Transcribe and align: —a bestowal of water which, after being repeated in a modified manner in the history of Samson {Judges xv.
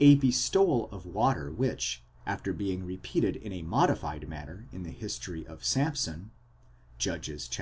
—a 0.00 0.14
bestowal 0.14 0.88
of 0.90 1.04
water 1.04 1.50
which, 1.52 2.02
after 2.24 2.50
being 2.54 2.82
repeated 2.82 3.36
in 3.36 3.52
a 3.52 3.60
modified 3.60 4.26
manner 4.26 4.64
in 4.72 4.84
the 4.84 4.90
history 4.90 5.46
of 5.46 5.62
Samson 5.62 6.30
{Judges 6.96 7.46
xv. 7.46 7.52